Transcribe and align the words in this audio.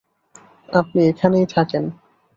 আপনি 0.69 0.99
এখানেই 1.07 1.45
থাকেন। 1.45 1.83